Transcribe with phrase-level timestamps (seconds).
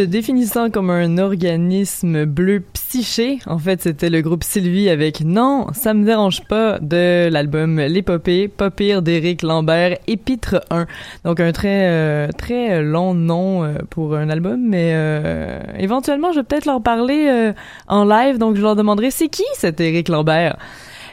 [0.00, 5.66] se définissant comme un organisme bleu psyché, en fait, c'était le groupe Sylvie avec Non,
[5.74, 10.86] ça me dérange pas de l'album L'épopée, pas pire d'Éric Lambert, Épître 1.
[11.24, 16.38] Donc un très euh, très long nom euh, pour un album, mais euh, éventuellement, je
[16.38, 17.52] vais peut-être leur parler euh,
[17.86, 20.56] en live, donc je leur demanderai c'est qui cet Éric Lambert?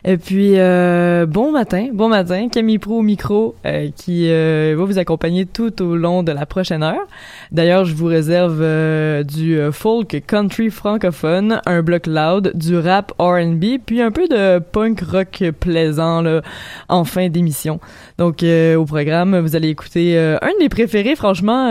[0.06, 4.86] Et puis, euh, bon matin, bon matin, Camille Pro au micro euh, qui euh, va
[4.86, 7.08] vous accompagner tout au long de la prochaine heure.
[7.52, 13.12] D'ailleurs, je vous réserve euh, du euh, folk country francophone, un bloc loud, du rap
[13.18, 16.42] R&B, puis un peu de punk rock plaisant là,
[16.90, 17.80] en fin d'émission.
[18.18, 21.70] Donc, euh, au programme, vous allez écouter un de mes préférés, franchement,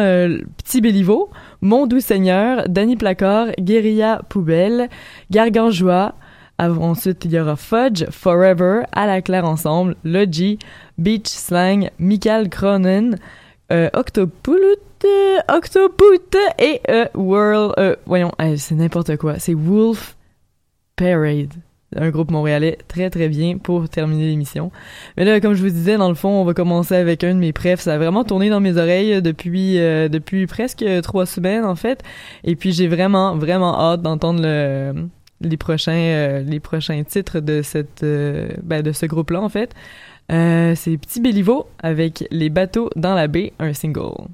[0.65, 1.31] Petit Béliveau,
[1.61, 4.89] Mon Doux Seigneur, Danny Placard, Guérilla Poubelle,
[5.31, 6.15] Garganjoie,
[6.59, 10.59] avant, ensuite, il y aura Fudge, Forever, À la claire ensemble, Logi,
[10.99, 13.19] Beach Slang, Michael Cronen,
[13.73, 17.75] euh, Octopult, euh, Octoput et euh, World...
[17.79, 19.39] Euh, voyons, c'est n'importe quoi.
[19.39, 20.17] C'est Wolf
[20.97, 21.53] Parade.
[21.95, 24.73] Un groupe montréalais très très bien pour terminer l'émission.
[25.17, 27.39] Mais là, comme je vous disais, dans le fond, on va commencer avec un de
[27.39, 27.81] mes prefs.
[27.81, 32.03] Ça a vraiment tourné dans mes oreilles depuis euh, depuis presque trois semaines en fait.
[32.43, 35.07] Et puis j'ai vraiment vraiment hâte d'entendre le
[35.41, 39.49] les prochains euh, les prochains titres de cette euh, ben, de ce groupe là en
[39.49, 39.75] fait.
[40.33, 44.27] Euh, c'est Petit Béliveau avec Les bateaux dans la baie un single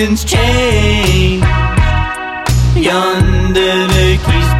[0.00, 1.44] Nothing's changed.
[2.74, 4.56] Y'en de qui se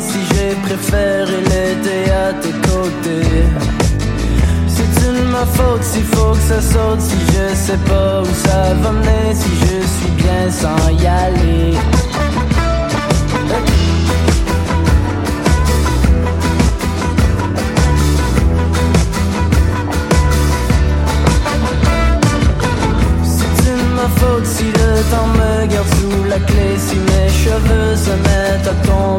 [0.00, 3.44] si j'ai préféré l'été à tes côtés.
[4.66, 8.74] C'est une ma faute s'il faut que ça saute, si je sais pas où ça
[8.82, 11.76] va mener, si je suis bien sans y aller.
[23.24, 27.96] C'est une ma faute si le temps me garde sous la clé, si mes cheveux
[27.96, 28.10] se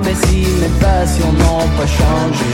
[0.03, 2.51] tomber, si mes passions n'ont pas changé.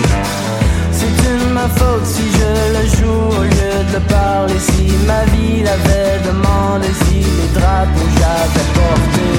[0.92, 5.24] C'est une ma faute si je le joue au lieu de le parler, si ma
[5.32, 9.30] vie l'avait demandé, si les drapeaux j'avais porté.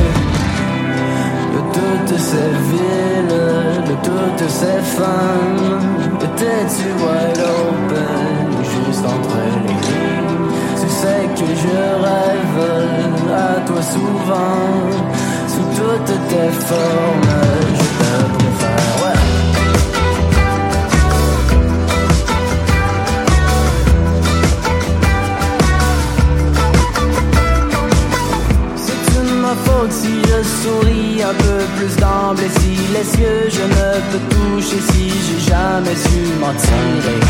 [1.55, 3.40] De toutes ces villes,
[3.88, 5.81] de toutes ces femmes,
[6.23, 10.50] étais-tu wide open, juste entre les lignes?
[10.81, 12.61] Tu sais que je rêve
[13.33, 14.67] à toi souvent,
[15.49, 17.35] sous toutes tes formes,
[17.75, 18.00] je
[30.42, 35.40] je souris un peu plus d'emblée Si les yeux je ne peux toucher Si j'ai
[35.50, 37.20] jamais su m'en tirer.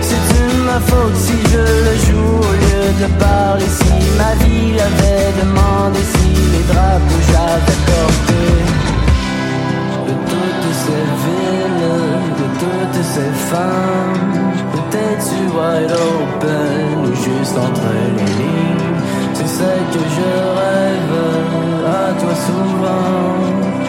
[0.00, 3.70] C'est une ma faute si je le joue au lieu de parler.
[3.80, 8.42] Si ma vie l'avait demandé Si les drapeaux j'avais porté.
[10.08, 11.84] De toutes ces villes,
[12.40, 14.32] de toutes ces femmes
[14.72, 18.92] Peut-être-tu wide open ou juste entre les lignes.
[19.34, 21.41] Tu sais que je rêve
[22.14, 23.36] toi souvent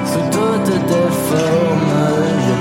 [0.06, 2.52] Sous toutes tes formes,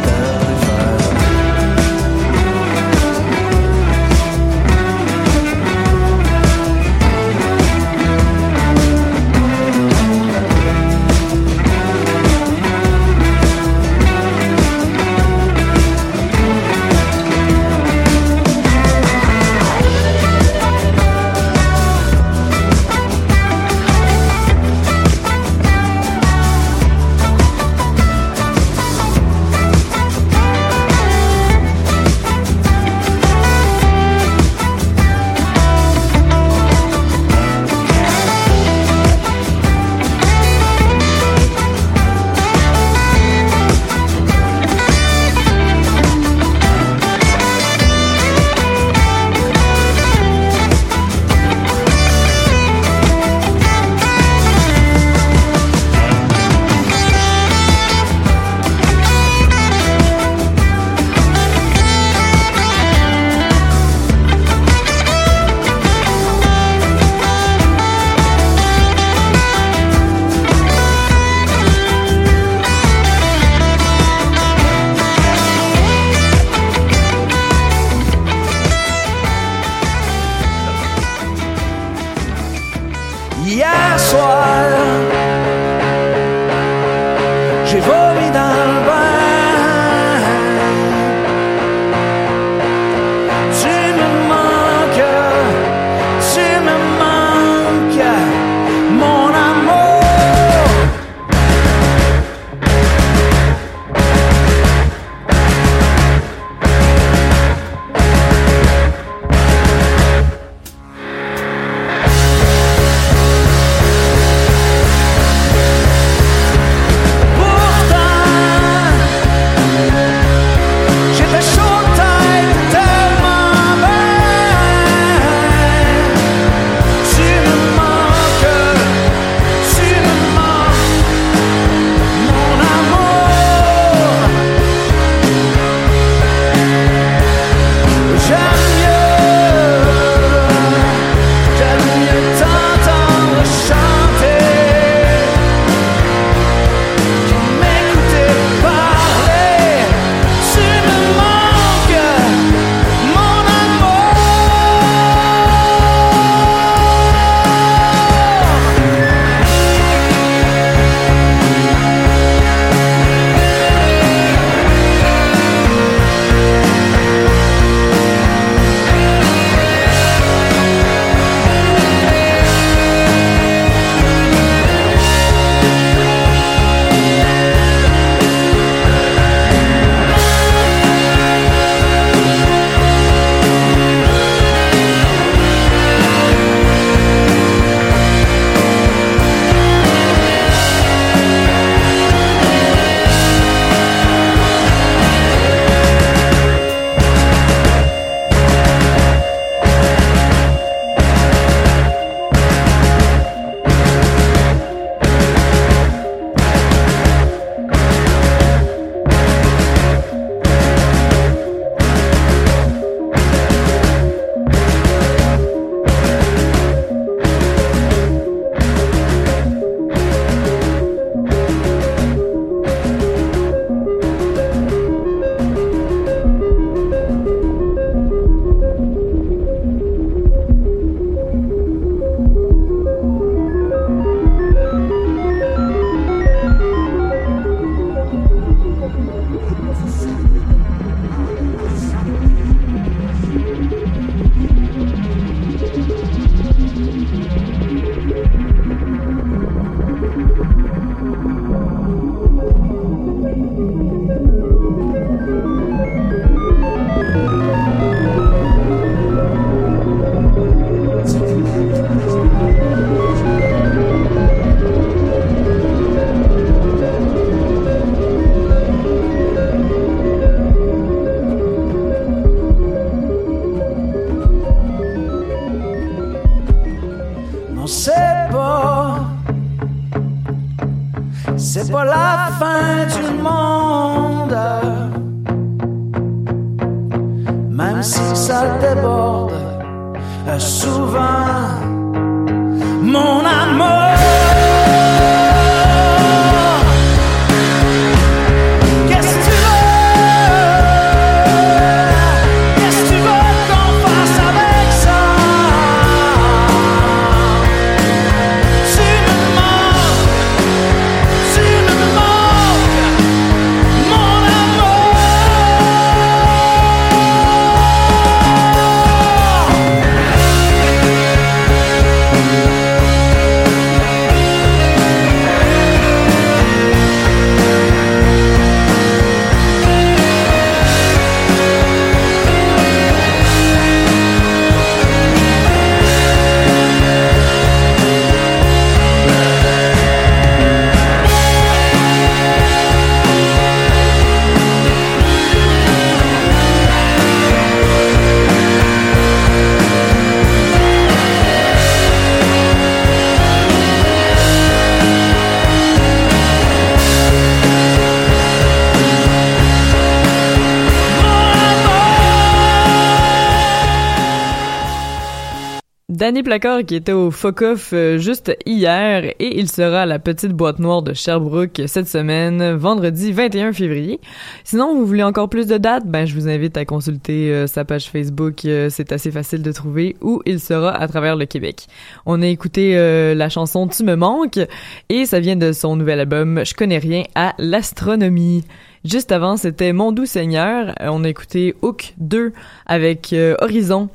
[366.02, 370.32] Danny Placard qui était au Focoff euh, juste hier et il sera à la petite
[370.32, 374.00] boîte noire de Sherbrooke cette semaine, vendredi 21 février.
[374.42, 377.64] Sinon, vous voulez encore plus de dates, ben je vous invite à consulter euh, sa
[377.64, 381.68] page Facebook, euh, c'est assez facile de trouver où il sera à travers le Québec.
[382.04, 384.40] On a écouté euh, la chanson Tu me manques
[384.88, 388.42] et ça vient de son nouvel album Je connais rien à l'astronomie.
[388.84, 390.74] Juste avant, c'était Mon doux Seigneur.
[390.80, 392.32] On a écouté Hook 2
[392.66, 393.88] avec euh, Horizon.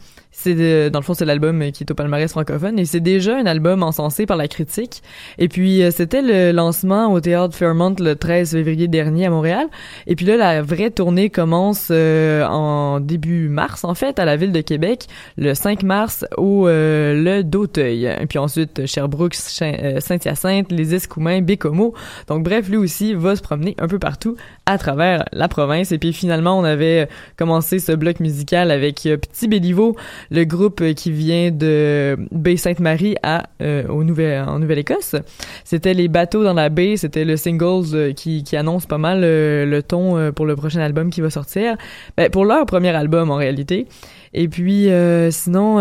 [0.48, 3.46] C'est dans le fond c'est l'album qui est au palmarès francophone et c'est déjà un
[3.46, 5.04] album encensé par la critique.
[5.40, 9.68] Et puis euh, c'était le lancement au théâtre Fairmont le 13 février dernier à Montréal.
[10.06, 14.38] Et puis là la vraie tournée commence euh, en début mars en fait à la
[14.38, 15.08] ville de Québec
[15.38, 18.06] le 5 mars au euh, le d'Auteuil.
[18.06, 21.94] Et puis ensuite Sherbrooke, euh, Saint-Hyacinthe, les Escoumins, Bécomo.
[22.30, 25.92] Donc bref lui aussi va se promener un peu partout à travers la province.
[25.92, 29.96] Et puis finalement on avait commencé ce bloc musical avec euh, Petit Béliveau
[30.45, 35.15] groupe euh, qui vient de Baie-Sainte-Marie à euh, au Nouvel en Nouvelle-Écosse.
[35.63, 39.21] C'était les bateaux dans la baie, c'était le singles euh, qui, qui annonce pas mal
[39.23, 41.76] euh, le ton pour le prochain album qui va sortir.
[42.17, 43.88] Ben, pour leur premier album en réalité.
[44.34, 44.89] Et puis
[45.32, 45.78] sinon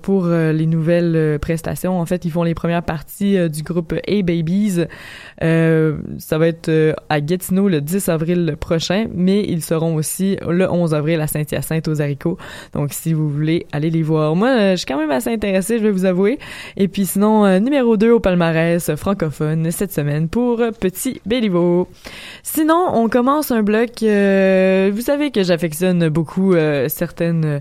[0.00, 4.84] pour les nouvelles prestations, en fait, ils font les premières parties du groupe A Babies.
[5.40, 10.94] Ça va être à Gatineau le 10 avril prochain, mais ils seront aussi le 11
[10.94, 12.38] avril à Saint-Hyacinthe aux haricots.
[12.72, 14.34] Donc si vous voulez aller les voir.
[14.36, 16.38] Moi, euh, je suis quand même assez intéressée, je vais vous avouer.
[16.76, 21.88] Et puis sinon, euh, numéro 2 au palmarès francophone cette semaine pour euh, Petit Béliveau.
[22.42, 23.90] Sinon, on commence un bloc.
[24.00, 26.54] vous savez que j'affectionne beaucoup
[26.88, 27.60] certaines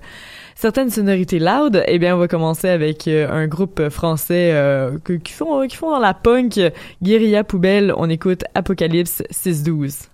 [0.56, 1.84] certaines sonorités loud.
[1.88, 4.54] Eh bien, on va commencer avec un groupe français
[5.24, 6.60] qui font qui font dans la punk
[7.02, 7.94] guérilla poubelle.
[7.98, 10.09] On écoute Apocalypse 612.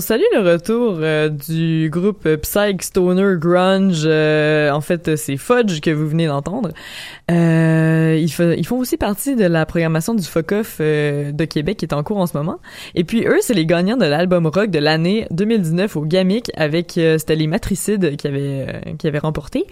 [0.00, 4.04] On salue le retour euh, du groupe Psych Stoner Grunge.
[4.06, 6.70] Euh, en fait, c'est Fudge que vous venez d'entendre.
[7.30, 10.24] Euh, ils, font aussi partie de la programmation du
[10.80, 12.60] euh, de Québec qui est en cours en ce moment.
[12.94, 16.92] Et puis eux, c'est les gagnants de l'album rock de l'année 2019 au GAMIC avec
[16.92, 19.66] c'était les Matricides qui avaient qui avaient remporté.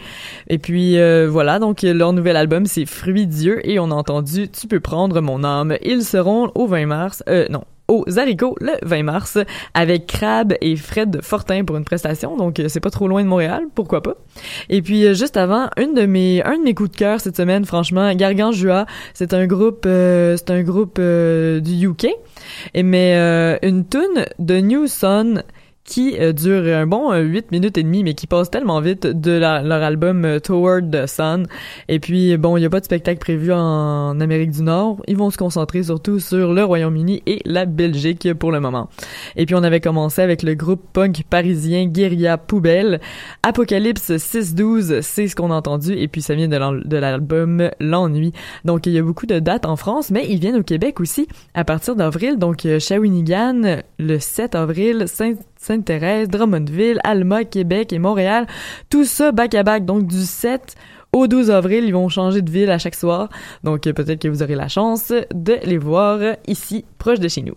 [0.49, 4.67] Et puis voilà, donc leur nouvel album c'est Fruits Dieu et on a entendu Tu
[4.67, 5.79] peux prendre mon âme.
[5.81, 7.23] Ils seront au 20 mars.
[7.49, 9.39] Non, aux haricots le 20 mars
[9.75, 12.37] avec Crab et Fred Fortin pour une prestation.
[12.37, 14.15] Donc euh, c'est pas trop loin de Montréal pourquoi pas.
[14.69, 17.37] Et puis euh, juste avant une de mes un de mes coups de cœur cette
[17.37, 22.09] semaine franchement Gargantua c'est un groupe euh, c'est un groupe euh, du UK
[22.75, 25.43] et mais euh, une tune de New Sun
[25.89, 29.07] qui euh, dure un bon euh, 8 minutes et demie, mais qui passe tellement vite
[29.07, 31.47] de la- leur album euh, Toward the Sun.
[31.89, 34.99] Et puis, bon, il n'y a pas de spectacle prévu en Amérique du Nord.
[35.09, 38.91] Ils vont se concentrer surtout sur le Royaume-Uni et la Belgique pour le moment.
[39.37, 43.01] Et puis, on avait commencé avec le groupe punk parisien Guerilla Poubelle.
[43.43, 45.93] Apocalypse 612, c'est ce qu'on a entendu.
[45.95, 48.33] Et puis, ça vient de l'al- de l'album L'Ennui.
[48.65, 51.29] Donc, il y a beaucoup de dates en France, mais ils viennent au Québec aussi
[51.55, 52.37] à partir d'avril.
[52.39, 58.47] Donc, euh, Shawinigan, le 7 avril, Saint Sainte-Thérèse, Drummondville, Alma, Québec et Montréal.
[58.89, 59.85] Tout ça back à back.
[59.85, 60.77] Donc, du 7
[61.13, 63.29] au 12 avril, ils vont changer de ville à chaque soir.
[63.65, 67.43] Donc, euh, peut-être que vous aurez la chance de les voir ici, proche de chez
[67.43, 67.55] nous.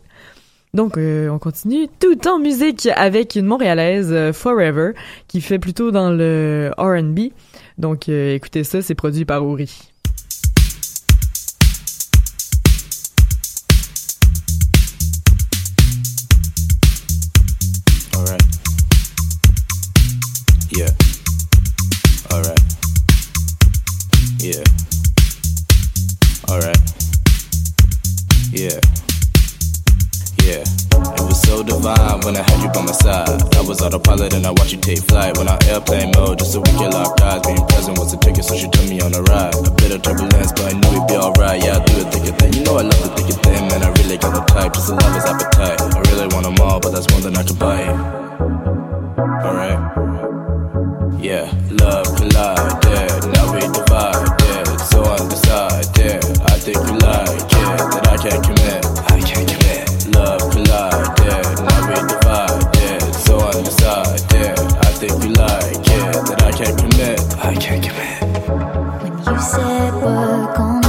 [0.74, 4.91] Donc, euh, on continue tout en musique avec une Montréalaise, euh, Forever,
[5.28, 7.34] qui fait plutôt dans le R&B.
[7.78, 9.91] Donc, écoutez ça, c'est produit par Ori.
[24.42, 24.66] Yeah.
[26.50, 26.82] Alright.
[28.50, 28.82] Yeah.
[30.42, 30.66] Yeah.
[30.66, 33.30] It was so divine when I had you by my side.
[33.30, 35.38] I was autopilot and I watched you take flight.
[35.38, 37.46] When I airplane mode, just so we could lock eyes.
[37.46, 39.54] Being present was a ticket, so she took me on a ride.
[39.54, 41.64] A bit of turbulence, but I knew we'd be alright.
[41.64, 42.54] Yeah, I do the thicker thing.
[42.54, 43.84] You know I love the thicker thing, man.
[43.84, 44.74] I really got the type.
[44.74, 45.80] Just a lover's appetite.
[45.80, 47.86] I really want them all, but that's more than I can buy.
[49.46, 49.78] Alright.
[51.22, 52.71] Yeah, love collided,
[56.62, 58.86] think you like it, that I can't commit.
[59.09, 60.14] I can't commit.
[60.14, 64.59] Love collided, now we divided, so undecided.
[64.59, 67.20] I think you like it, that I can't commit.
[67.43, 68.22] I can't commit.
[69.01, 70.81] When you said we're gonna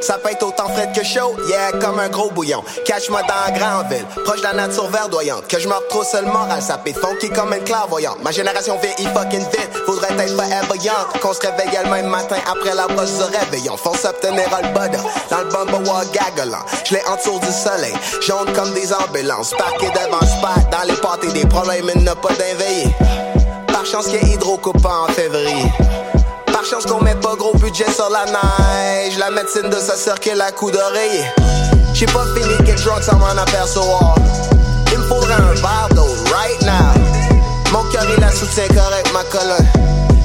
[0.00, 2.64] Ça peut être autant frais que chaud, yeah, comme un gros bouillon.
[2.86, 5.46] Catch-moi dans la grande ville, proche de la nature verdoyante.
[5.48, 8.22] Que je me retrouve seul moral, ça peut funky comme une clairvoyante.
[8.24, 11.20] Ma génération vieillit fucking vite, faudrait être forever young.
[11.20, 13.76] Qu'on se réveille le même matin après la brosse du réveillon.
[13.76, 16.64] Fonce obtenir le butter, dans le bumble gagolant.
[16.86, 19.52] Je l'ai entouré du soleil, jaune comme des ambulances.
[19.58, 22.96] Parqué devant spot, dans les pâtés des problèmes, il n'a pas d'inveillé.
[23.66, 25.70] Par chance qu'il y ait hydrocoupant en février.
[27.70, 29.16] Budget sur la neige.
[29.18, 31.24] La médecine de sa circule à coup d'oreiller.
[31.94, 34.14] J'ai pas fini quelque drunk sans m'en apercevoir.
[34.92, 37.72] Il me faudrait un verre d'eau right now.
[37.72, 39.66] Mon cœur il la soutient correct ma colonne.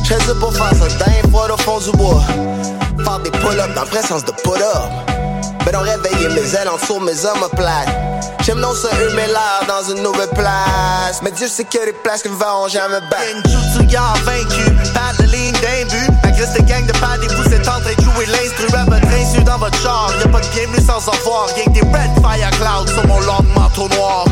[0.04, 2.22] J'serais pour faire ça d'un fois au fond du bois.
[3.04, 5.15] Faire des pull-ups dans vrai sens de put-up.
[5.74, 7.90] Non réveiller mes ailes en dessous mes omoplates.
[8.46, 11.22] J'aime non se humer l'air dans une nouvelle place.
[11.22, 13.26] Mais Dieu sait que les places qui me vont jamais battre.
[13.44, 16.14] Genjutsu y'a vaincu, pas de ligne d'un but.
[16.24, 19.08] Malgré cette gang de pas des vous êtes en train de jouer l'instru à votre
[19.08, 20.14] insu dans votre char.
[20.22, 23.44] Y'a pas de bienvenue sans avoir, y'a que des red fire clouds sur mon long
[23.54, 24.26] manteau noir.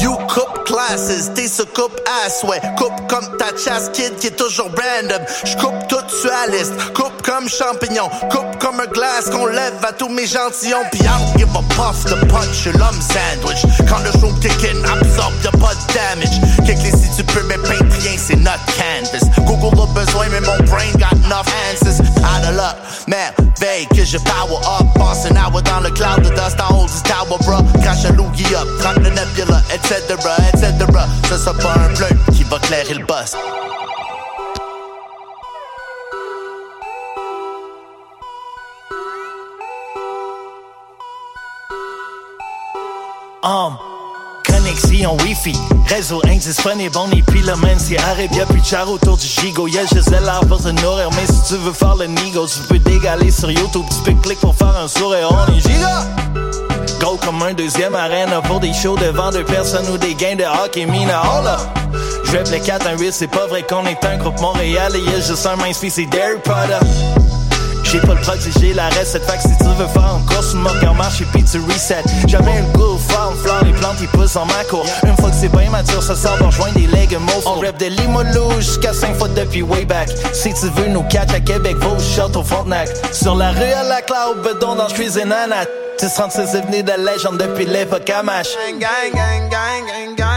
[0.00, 2.60] You coupe classes, t'es ce coupe ass, ouais.
[2.76, 5.22] Coupe comme ta chasse kid qui est toujours random.
[5.44, 8.08] J'coupe tout sur la liste, coupe comme champignon.
[8.30, 10.84] Coupe comme un glace qu'on lève à tous mes gentillons.
[10.92, 13.62] Pis don't give a puff the punch, l'homme sandwich.
[13.88, 16.40] Quand le show kick in, absorbe pas de damage.
[16.64, 19.24] Kick les si tu peux, mais peint rien, c'est notre canvas.
[19.46, 22.00] Google a besoin, mais mon brain got enough answers.
[22.22, 22.76] Out of luck,
[23.06, 24.86] merveille que je power up.
[24.94, 27.62] Pass an hour dans le cloud de dust, I hold this tower, bruh.
[27.82, 30.14] Crash un loogie up, 30 le nebula, etc.,
[30.52, 30.86] etc.
[31.28, 33.36] Ce sera pas un bleu qui va clairer le boss.
[43.40, 43.78] Um,
[44.78, 45.52] connexion Wi-Fi,
[45.86, 49.66] réseau indisponible, on est puis le même c'est Arabia puis char autour du gigot.
[49.66, 52.78] Y'a juste l'art pour se nourrir, mais si tu veux faire le nigo, tu peux
[52.78, 56.06] dégaler sur YouTube, tu peux cliquer pour faire un sourire, on est giga!
[57.00, 60.44] Go comme un deuxième arène pour des shows devant deux personnes ou des gains de
[60.44, 61.58] hockey mina, oh là!
[62.24, 65.20] J'rap le 4 1 8 c'est pas vrai qu'on est un groupe Montréal et y'a
[65.20, 66.84] juste un mince c'est Dairy Potter.
[67.84, 69.24] J'ai pas le prod, j'ai la recette.
[69.24, 72.02] Fait que si tu veux faire une course, mon cœur marche et puis tu reset.
[72.26, 74.84] J'avais une goût, farm, fleur, les plantes, ils poussent en ma cour.
[75.06, 77.16] Une fois que c'est bien mature, ça sort pour rejoindre des legs
[77.46, 80.08] On rap de Limolo jusqu'à 5 fois depuis way back.
[80.32, 82.88] Si tu veux nous catch à Québec, va au au Frontenac.
[83.12, 85.34] Sur la rue à la cloud, bedon dans cuisine
[85.98, 88.44] te rends c'est venu de légende depuis l'époque à gang,
[88.78, 90.27] gang, gang, gang, gang.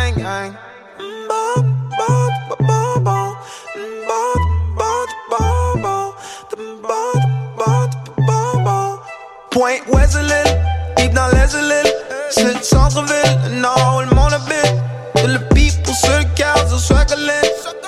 [9.62, 10.44] Point Wesley,
[10.98, 11.94] deep dans les îles,
[12.32, 14.74] c'est le centre-ville, non, le monde habite.
[15.22, 15.40] De le
[15.84, 17.40] pour ceux qui gardent, soit collé.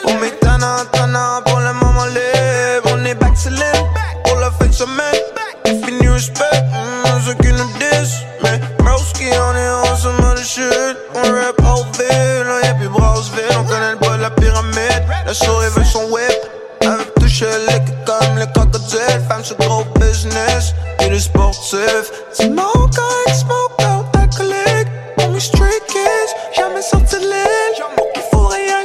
[0.06, 2.90] On met tannant, tannant pour le moment libre.
[2.94, 3.88] On est back live
[4.24, 5.18] pour la fin de semaine.
[5.66, 8.20] Fini respect, mm, qui nous disent.
[8.44, 10.96] Mais Broski, on est en ce mode shit.
[11.16, 13.58] On rap Oldville, on y'a plus Brownsville.
[13.60, 15.04] On connaît le bois de la pyramide.
[15.26, 16.38] La souris veut son whip.
[16.86, 18.46] Avec touche liquide comme les
[18.94, 19.22] crocodiles.
[19.28, 20.74] Femme, c'est gros business.
[21.00, 22.12] Et les sportifs.
[22.34, 24.88] Smoke out, smoke out, alcoolique.
[25.20, 27.84] On est street kids, jamais sorti de l'île.
[27.96, 28.82] Pour qu'il faut rien,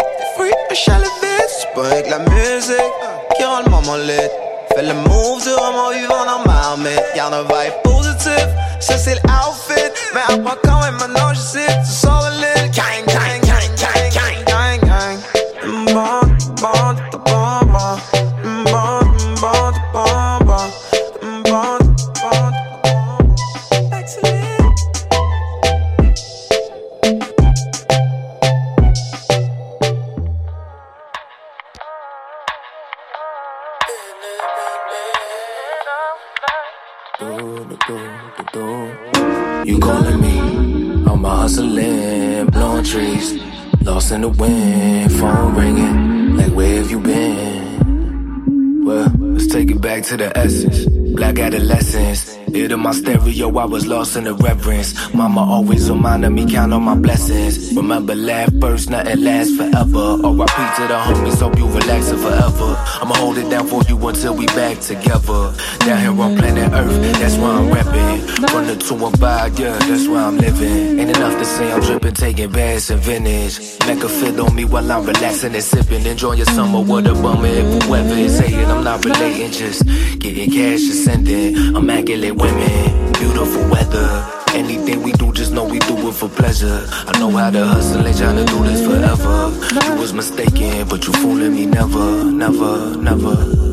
[0.71, 1.49] un chalet vide.
[1.49, 2.93] C'est pas avec la musique
[3.37, 4.31] qui rend le moment lit.
[4.75, 7.03] Fais le move du roman vivant dans ma marmite.
[7.15, 8.47] Garde un vibe positif,
[8.81, 9.91] ça c'est l'outfit.
[10.15, 12.58] Mais apprends quand même maintenant, je sais, tu sors l'île.
[43.89, 46.37] Lost in the wind, phone ringing.
[46.37, 48.85] Like, where have you been?
[48.85, 50.85] Well, let's take it back to the essence.
[51.17, 52.38] Black adolescence.
[52.55, 54.95] In my stereo, I was lost in the reverence.
[55.13, 57.75] Mama always reminded me, count on my blessings.
[57.75, 60.17] Remember, laugh first, nothing lasts forever.
[60.17, 62.77] RIP to the homies, hope you relax it forever.
[63.03, 65.53] I'ma hold it down for you until we back together.
[65.81, 68.51] Down here on planet Earth, that's where I'm repping.
[68.51, 70.99] From the two and five, yeah, that's where I'm living.
[71.01, 73.59] Ain't enough to say I'm dripping, taking baths and vintage.
[73.87, 76.07] Make a fit on me while I'm relaxing and sipping.
[76.07, 79.85] Enjoying your summer with a bummer if whoever is saying I'm not relating, just
[80.19, 84.09] getting cash and sending immaculate women, beautiful weather.
[84.55, 86.87] Anything we do, just know we do it for pleasure.
[86.91, 89.53] I know how to hustle and trying to do this forever.
[89.87, 93.69] You was mistaken, but you fooling me never, never, never.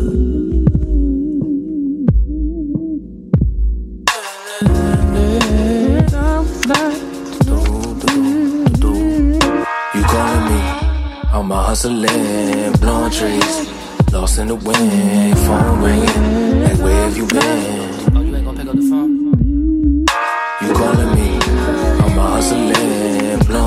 [11.36, 13.70] I'm a hustling, blowing trees,
[14.12, 16.64] lost in the wind, phone ringing.
[16.64, 17.85] Like where have you been?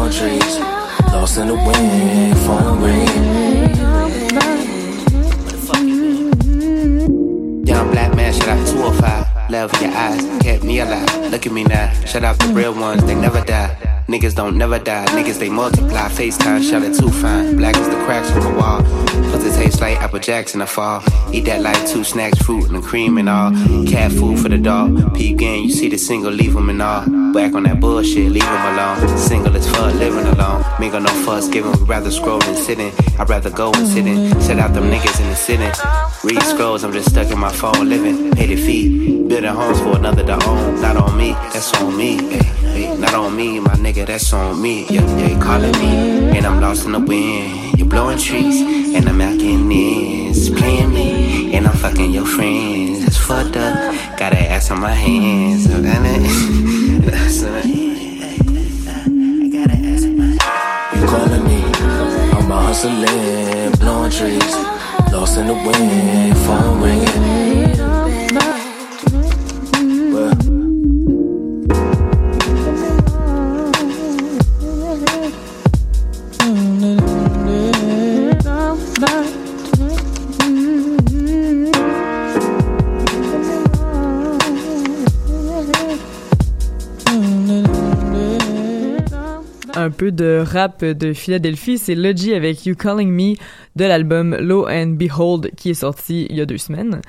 [0.09, 0.59] Blowing trees.
[1.13, 3.77] Lost in the wind, phone ringing.
[7.67, 9.51] Young black man, shout out 205.
[9.51, 11.31] Love your eyes, kept me alive.
[11.31, 11.93] Look at me now.
[12.05, 13.88] Shout out the real ones, they never die.
[14.09, 16.09] Niggas don't never die, niggas they multiply.
[16.09, 17.57] FaceTime, shout it too fine.
[17.57, 18.81] Black as the cracks on the wall.
[19.31, 21.03] Cause it tastes like Apple Jacks in the fall.
[21.31, 23.51] Eat that like two snacks, fruit and cream and all.
[23.87, 25.15] Cat food for the dog.
[25.15, 27.05] Peep game, you see the single, leave them and all.
[27.35, 29.19] Back on that bullshit, leave them alone.
[29.19, 30.65] Single as fuck, living alone.
[30.81, 32.93] Mingle no fuss, giving, we rather scroll than sitting.
[33.19, 34.41] I'd rather go and sit in.
[34.41, 35.71] Set out them niggas in the sitting.
[36.25, 38.33] Read scrolls, I'm just stuck in my phone, living.
[38.33, 39.29] Pay the fee.
[39.29, 40.81] Building homes for another to own.
[40.81, 42.17] Not on me, that's on me.
[42.75, 44.85] Hey, not on me, my nigga, that's on me.
[44.91, 46.37] Yeah, yeah, calling me.
[46.37, 47.79] And I'm lost in the wind.
[47.79, 48.61] You're blowing trees,
[48.97, 50.49] and I'm out getting this.
[50.51, 53.05] Playing me, and I'm fucking your friends.
[53.05, 54.19] It's fucked up.
[54.19, 55.69] Got an ass on my hands.
[55.69, 55.85] That
[60.95, 61.63] You calling me?
[62.35, 64.78] I'm hustling, blowing trees.
[65.19, 67.88] Lost in the wind, phone ringing.
[90.11, 93.35] De rap de Philadelphie, c'est Logi avec You Calling Me
[93.77, 97.01] de l'album Low and Behold qui est sorti il y a deux semaines.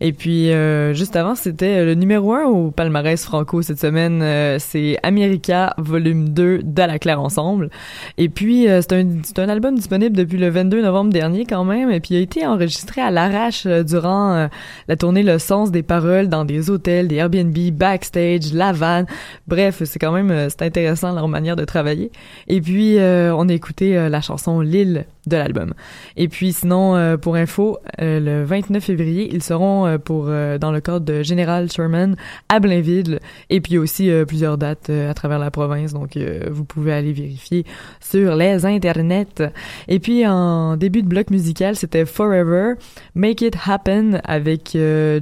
[0.00, 4.58] Et puis euh, juste avant, c'était le numéro un au palmarès franco cette semaine, euh,
[4.58, 7.70] c'est America volume 2 d'À Claire ensemble.
[8.18, 11.64] Et puis euh, c'est un c'est un album disponible depuis le 22 novembre dernier quand
[11.64, 14.48] même et puis il a été enregistré à l'arrache euh, durant euh,
[14.88, 19.04] la tournée Le sens des paroles dans des hôtels, des Airbnb, backstage, la van.
[19.46, 22.10] Bref, c'est quand même euh, c'est intéressant leur manière de travailler.
[22.48, 25.74] Et puis euh, on a écouté euh, la chanson Lille de l'album.
[26.16, 30.80] Et puis sinon, euh, pour info, euh, le 29 février, ils seront pour dans le
[30.80, 32.16] cadre de Général Sherman
[32.48, 33.20] à Blainville.
[33.50, 36.18] Et puis aussi plusieurs dates à travers la province, donc
[36.50, 37.64] vous pouvez aller vérifier
[38.00, 39.42] sur les internets.
[39.88, 42.74] Et puis en début de bloc musical, c'était Forever,
[43.14, 44.76] Make It Happen avec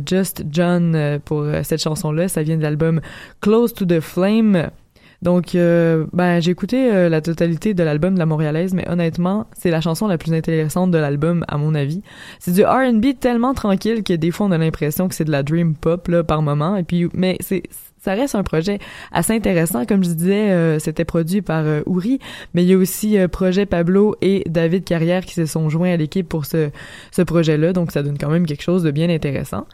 [0.07, 2.29] Just John pour cette chanson-là.
[2.29, 3.01] Ça vient de l'album
[3.41, 4.71] Close to the Flame.
[5.27, 9.49] Donc, euh, ben, j'ai écouté euh, la totalité de l'album de la Montréalaise, mais honnêtement,
[9.59, 12.01] c'est la chanson la plus intéressante de l'album, à mon avis.
[12.39, 15.43] C'est du R&B tellement tranquille que des fois, on a l'impression que c'est de la
[15.43, 16.77] dream pop, là, par moment.
[16.77, 17.65] Et puis, mais c'est,
[18.07, 18.79] ça reste un projet
[19.11, 19.85] assez intéressant.
[19.85, 22.21] Comme je disais, euh, c'était produit par euh, Ouri,
[22.55, 25.93] mais il y a aussi euh, Projet Pablo et David Carrière qui se sont joints
[25.93, 26.71] à l'équipe pour ce,
[27.11, 27.73] ce projet-là.
[27.73, 29.67] Donc, ça donne quand même quelque chose de bien intéressant.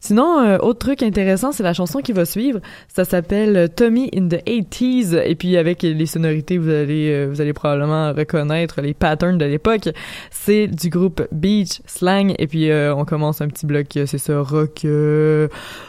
[0.00, 2.60] Sinon, euh, autre truc intéressant, c'est la chanson qui va suivre.
[2.88, 5.22] Ça s'appelle euh, Tommy in the 80s.
[5.24, 9.44] Et puis avec les sonorités, vous allez, euh, vous allez probablement reconnaître les patterns de
[9.44, 9.90] l'époque.
[10.30, 12.34] C'est du groupe Beach Slang.
[12.38, 14.86] Et puis euh, on commence un petit bloc, euh, c'est ça, rock,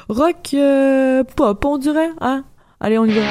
[0.09, 0.55] rock
[1.35, 2.09] pop, on dirait.
[2.19, 2.43] Hein?
[2.81, 3.21] Allez, on y va.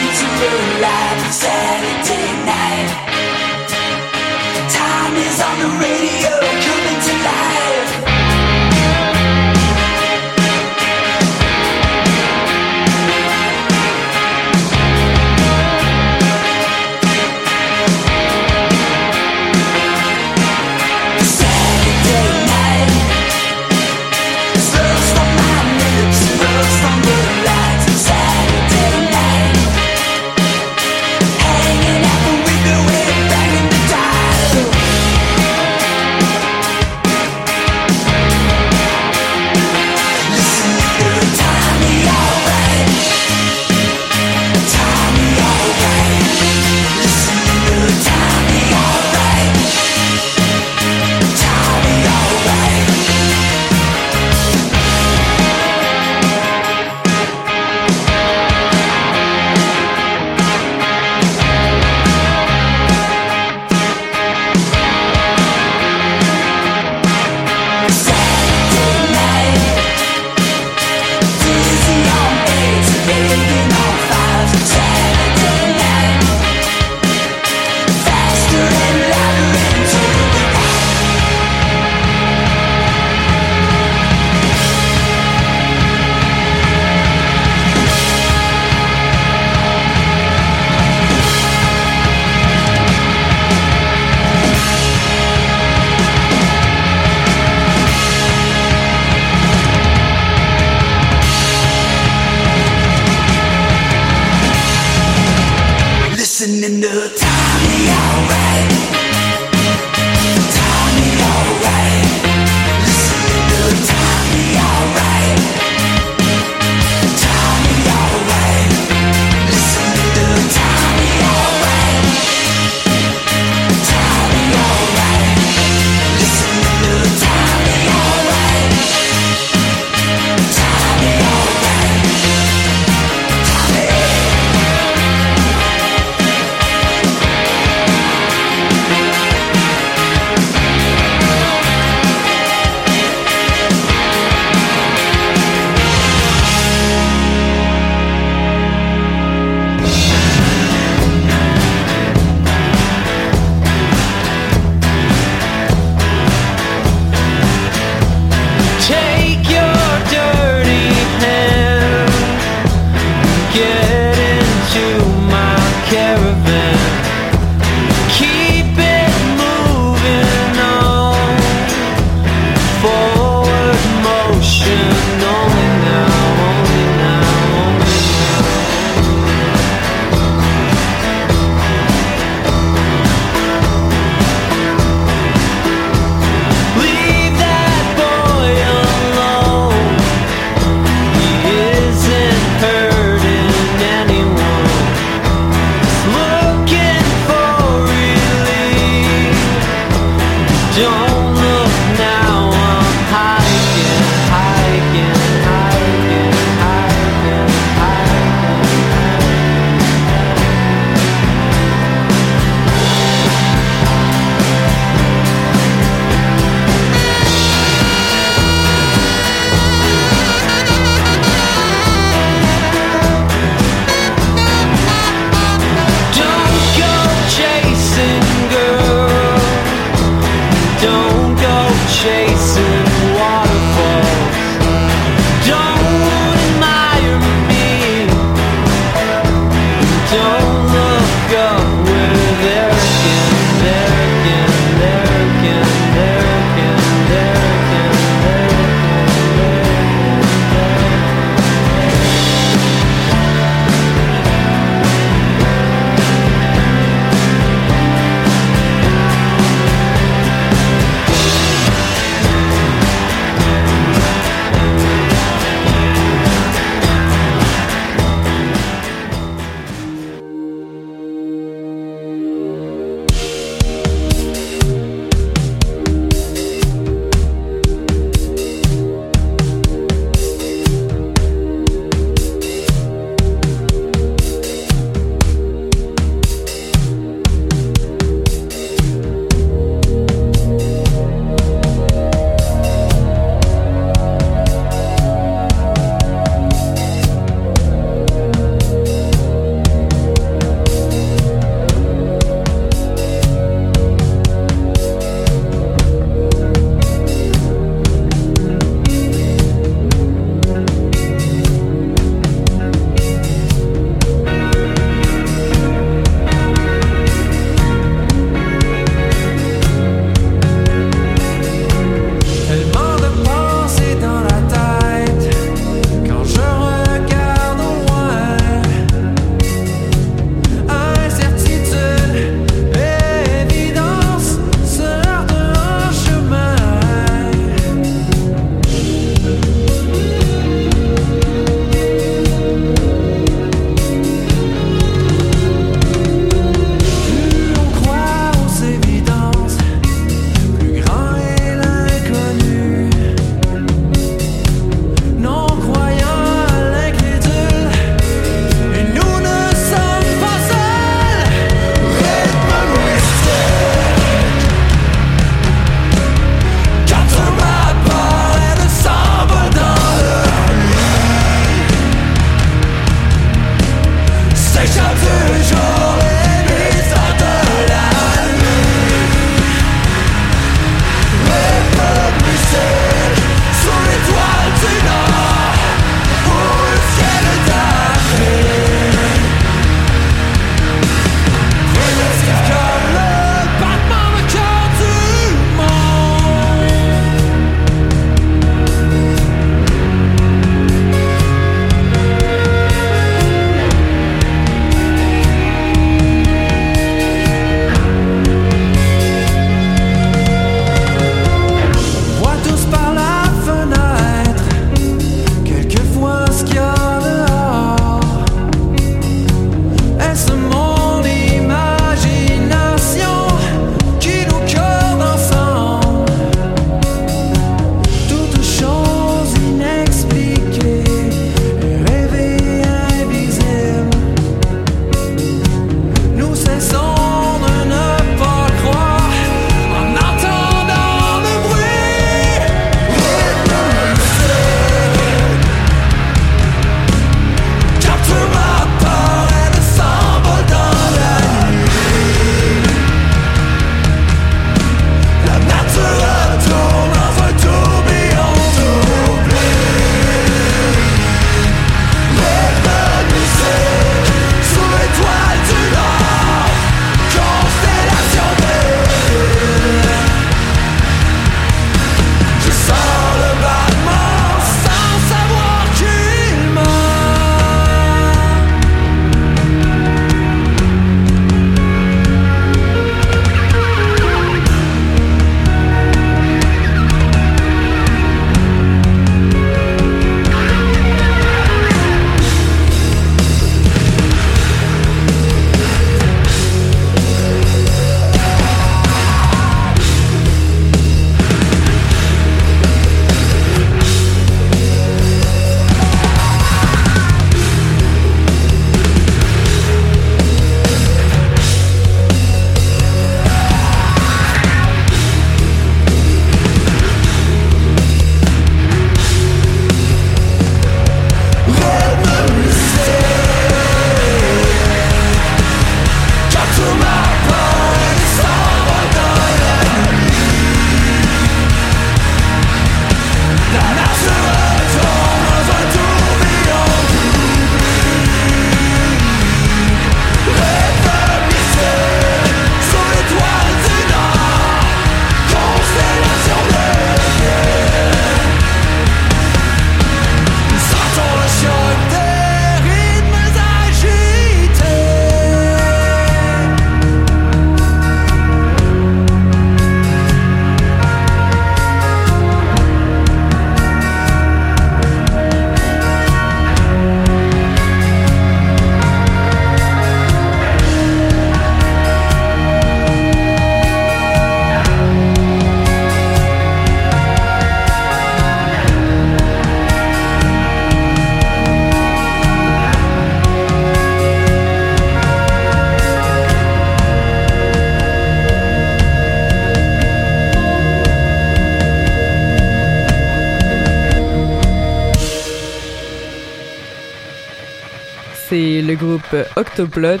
[599.36, 600.00] Octoplot.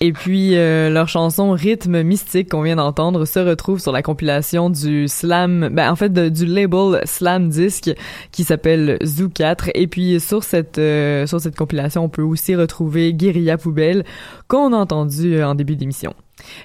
[0.00, 4.68] Et puis euh, leur chanson Rythme mystique qu'on vient d'entendre se retrouve sur la compilation
[4.68, 7.90] du Slam, ben en fait du label Slam Disc
[8.32, 9.70] qui s'appelle Zoo 4.
[9.74, 14.04] Et puis sur cette euh, sur cette compilation, on peut aussi retrouver Guérilla Poubelle
[14.48, 16.14] qu'on a entendu euh, en début d'émission.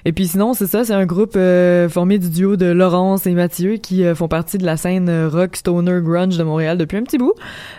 [0.04, 3.32] Et puis sinon, c'est ça, c'est un groupe euh, formé du duo de Laurence et
[3.32, 6.96] Mathieu qui euh, font partie de la scène euh, rock stoner grunge de Montréal depuis
[6.96, 7.34] un petit bout.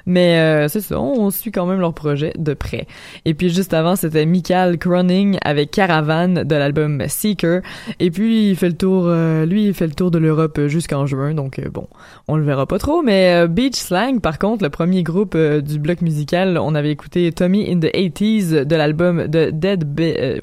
[0.05, 2.87] Mais euh, c'est ça, on suit quand même leur projet de près.
[3.25, 7.61] Et puis juste avant, c'était Michael Croning avec Caravan de l'album Seeker.
[7.99, 9.09] Et puis il fait le tour,
[9.45, 11.87] lui il fait le tour de l'Europe jusqu'en juin, donc bon,
[12.27, 13.01] on le verra pas trop.
[13.01, 17.69] Mais Beach Slang, par contre, le premier groupe du bloc musical, on avait écouté Tommy
[17.69, 19.83] in the 80s de l'album de Dead.
[19.83, 20.39] Be-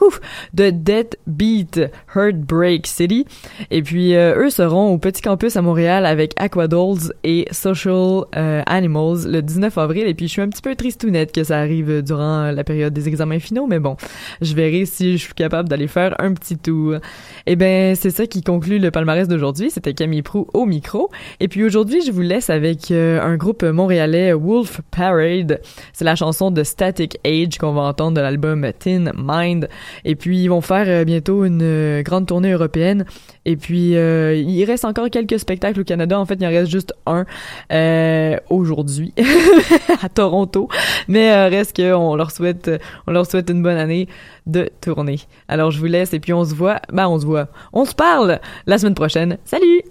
[0.00, 0.20] Ouf,
[0.54, 1.80] de Dead Beat
[2.14, 3.26] Heartbreak City.
[3.70, 8.62] Et puis, euh, eux seront au Petit Campus à Montréal avec Aquadolls et Social euh,
[8.66, 10.06] Animals le 19 avril.
[10.06, 13.08] Et puis, je suis un petit peu tristounette que ça arrive durant la période des
[13.08, 13.96] examens finaux, mais bon,
[14.40, 16.96] je verrai si je suis capable d'aller faire un petit tour.
[17.46, 19.70] Et ben, c'est ça qui conclut le palmarès d'aujourd'hui.
[19.70, 21.10] C'était Camille Prou au micro.
[21.40, 25.60] Et puis aujourd'hui, je vous laisse avec euh, un groupe montréalais, Wolf Parade.
[25.92, 29.68] C'est la chanson de Static Age qu'on va entendre de l'album Tin Mind.
[30.04, 33.04] Et puis ils vont faire euh, bientôt une euh, grande tournée européenne.
[33.44, 36.18] Et puis euh, il reste encore quelques spectacles au Canada.
[36.18, 37.24] En fait, il en reste juste un
[38.48, 39.12] aujourd'hui
[40.02, 40.68] à Toronto.
[41.08, 42.70] Mais reste que on leur souhaite,
[43.06, 44.08] on leur souhaite une bonne année
[44.46, 45.20] de tournée.
[45.48, 46.80] Alors je vous laisse et puis on se voit.
[46.92, 47.48] Bah on se voit.
[47.72, 49.38] On se parle la semaine prochaine.
[49.44, 49.82] Salut.